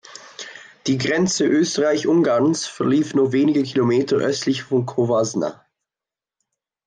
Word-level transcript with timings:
Die 0.87 0.97
Grenze 0.97 1.45
Österreich-Ungarns 1.45 2.65
verlief 2.65 3.13
nur 3.13 3.33
wenige 3.33 3.61
Kilometer 3.61 4.15
östlich 4.15 4.63
von 4.63 4.87
Covasna. 4.87 5.63